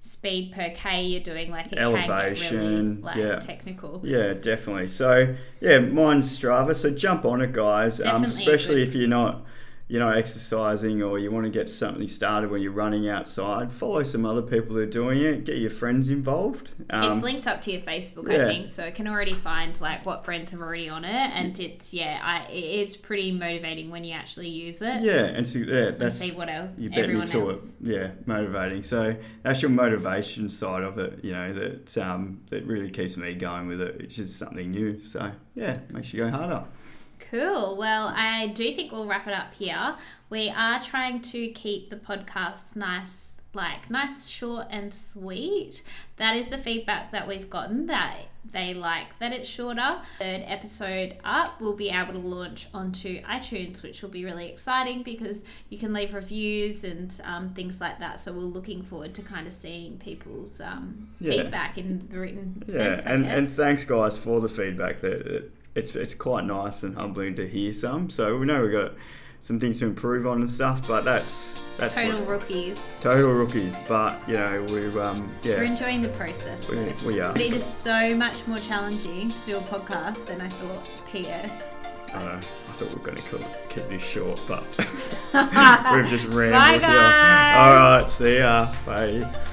speed 0.00 0.52
per 0.52 0.70
k 0.74 1.02
you're 1.04 1.20
doing. 1.20 1.50
Like 1.50 1.66
it 1.66 1.76
can 1.76 1.92
really 1.92 2.00
Elevation, 2.04 3.00
like 3.02 3.16
yeah. 3.16 3.38
technical. 3.38 4.00
Yeah, 4.02 4.32
definitely. 4.34 4.88
So 4.88 5.34
yeah, 5.60 5.78
mine's 5.80 6.38
Strava. 6.38 6.74
So 6.74 6.90
jump 6.90 7.26
on 7.26 7.42
it, 7.42 7.52
guys. 7.52 8.00
Um, 8.00 8.24
especially 8.24 8.82
if 8.82 8.94
you're 8.94 9.08
not, 9.08 9.44
you 9.86 9.98
know, 9.98 10.08
exercising 10.08 11.02
or 11.02 11.18
you 11.18 11.30
want 11.30 11.44
to 11.44 11.50
get 11.50 11.68
something 11.68 12.08
started 12.08 12.50
when 12.50 12.62
you're 12.62 12.72
running 12.72 13.06
outside. 13.08 13.70
Follow 13.70 14.02
some 14.02 14.24
other 14.24 14.40
people 14.40 14.74
who 14.76 14.82
are 14.82 14.86
doing 14.86 15.20
it. 15.20 15.44
Get 15.44 15.58
your 15.58 15.70
friends 15.70 16.08
involved. 16.08 16.72
Um, 16.88 17.12
it's 17.12 17.22
linked 17.22 17.46
up 17.46 17.60
to 17.62 17.72
your 17.72 17.82
Facebook, 17.82 18.32
yeah. 18.32 18.44
I 18.44 18.46
think, 18.46 18.70
so 18.70 18.84
it 18.84 18.94
can 18.94 19.06
already 19.06 19.34
find 19.34 19.78
like 19.82 20.06
what 20.06 20.24
friends 20.24 20.52
have 20.52 20.60
already 20.60 20.88
on 20.88 21.04
it, 21.04 21.10
and 21.34 21.58
it's 21.60 21.92
yeah, 21.92 22.18
I, 22.22 22.50
it's 22.50 22.96
pretty 22.96 23.30
motivating 23.30 23.90
when 23.90 24.04
you 24.04 24.14
actually 24.14 24.48
use 24.48 24.80
it. 24.80 25.02
yeah, 25.02 25.24
and 25.26 25.46
so 25.46 25.58
yeah, 25.58 25.88
And 25.88 25.98
that's 25.98 26.18
see 26.18 26.32
what 26.32 26.48
else 26.48 26.72
you 26.78 26.88
bet 26.88 26.98
me 26.98 27.02
everyone 27.04 27.26
to 27.28 27.50
else. 27.50 27.58
it. 27.58 27.70
Yeah, 27.82 28.10
motivating. 28.24 28.82
So 28.82 29.16
that's 29.42 29.60
your 29.60 29.70
motivation 29.70 30.48
side 30.48 30.82
of 30.82 30.98
it. 30.98 31.22
You 31.22 31.32
know 31.32 31.52
that 31.52 31.98
um, 31.98 32.40
that 32.48 32.64
really 32.66 32.88
keeps 32.88 33.18
me 33.18 33.34
going 33.34 33.68
with 33.68 33.82
it. 33.82 34.00
It's 34.00 34.16
just 34.16 34.38
something 34.38 34.70
new. 34.70 35.02
So 35.02 35.30
yeah, 35.54 35.74
makes 35.90 36.14
you 36.14 36.24
go 36.24 36.30
harder. 36.30 36.64
Cool. 37.30 37.76
Well, 37.76 38.12
I 38.14 38.48
do 38.48 38.74
think 38.74 38.92
we'll 38.92 39.06
wrap 39.06 39.26
it 39.26 39.34
up 39.34 39.54
here. 39.54 39.96
We 40.30 40.48
are 40.50 40.80
trying 40.80 41.20
to 41.22 41.48
keep 41.48 41.90
the 41.90 41.96
podcasts 41.96 42.76
nice, 42.76 43.34
like 43.54 43.90
nice, 43.90 44.28
short, 44.28 44.66
and 44.70 44.92
sweet. 44.92 45.82
That 46.16 46.36
is 46.36 46.48
the 46.48 46.58
feedback 46.58 47.12
that 47.12 47.26
we've 47.26 47.48
gotten 47.50 47.86
that 47.86 48.18
they 48.52 48.72
like 48.74 49.18
that 49.18 49.32
it's 49.32 49.48
shorter. 49.48 50.00
Third 50.18 50.42
episode 50.46 51.16
up, 51.24 51.60
we'll 51.60 51.76
be 51.76 51.88
able 51.90 52.12
to 52.12 52.18
launch 52.20 52.68
onto 52.72 53.20
iTunes, 53.22 53.82
which 53.82 54.00
will 54.02 54.10
be 54.10 54.24
really 54.24 54.48
exciting 54.48 55.02
because 55.02 55.42
you 55.70 55.78
can 55.78 55.92
leave 55.92 56.14
reviews 56.14 56.84
and 56.84 57.18
um, 57.24 57.50
things 57.54 57.80
like 57.80 57.98
that. 57.98 58.20
So 58.20 58.32
we're 58.32 58.40
looking 58.40 58.82
forward 58.82 59.12
to 59.14 59.22
kind 59.22 59.46
of 59.48 59.52
seeing 59.52 59.98
people's 59.98 60.60
um, 60.60 61.08
Yeah. 61.20 61.42
feedback 61.42 61.78
in 61.78 62.06
the 62.10 62.18
written 62.18 62.62
Yeah, 62.68 62.74
sense. 62.74 63.06
I 63.06 63.10
and, 63.12 63.26
and 63.26 63.48
thanks 63.48 63.84
guys 63.84 64.18
for 64.18 64.40
the 64.40 64.48
feedback. 64.48 65.00
That 65.00 65.24
that 65.24 65.50
it's 65.74 65.94
it's 65.96 66.14
quite 66.14 66.44
nice 66.44 66.82
and 66.82 66.96
humbling 66.96 67.36
to 67.36 67.46
hear 67.46 67.72
some. 67.72 68.10
So 68.10 68.38
we 68.38 68.46
know 68.46 68.62
we've 68.62 68.72
got 68.72 68.92
some 69.40 69.60
things 69.60 69.78
to 69.80 69.86
improve 69.86 70.26
on 70.26 70.40
and 70.40 70.50
stuff, 70.50 70.86
but 70.86 71.04
that's 71.04 71.62
that's 71.78 71.94
total 71.94 72.20
what, 72.20 72.28
rookies. 72.28 72.78
total 73.00 73.32
rookies. 73.32 73.76
But 73.88 74.16
you 74.28 74.34
know 74.34 74.62
we 74.70 74.86
um 75.00 75.30
We're 75.44 75.64
enjoying 75.64 76.02
the 76.02 76.08
process. 76.10 76.68
we, 76.68 76.94
we 77.04 77.20
are. 77.20 77.36
It 77.36 77.52
is 77.52 77.64
so 77.64 78.14
much 78.14 78.46
more 78.46 78.58
challenging 78.58 79.32
to 79.32 79.46
do 79.46 79.56
a 79.58 79.60
podcast 79.60 80.24
than 80.26 80.40
I 80.40 80.48
thought. 80.48 80.88
P.S. 81.10 81.64
I 82.14 82.18
know. 82.22 82.40
I 82.68 82.76
thought 82.76 82.88
we 82.88 82.94
were 82.94 83.02
going 83.02 83.18
to 83.18 83.46
keep, 83.68 83.88
this 83.88 84.02
short, 84.02 84.40
but 84.48 84.62
we've 84.78 86.08
just 86.08 86.24
rambled 86.26 86.54
Bye, 86.54 86.70
here. 86.72 86.80
guys. 86.80 87.56
All 87.56 87.74
right, 87.74 88.08
see 88.08 88.38
ya. 88.38 88.74
Bye. 88.86 89.50